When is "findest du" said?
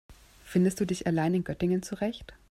0.43-0.85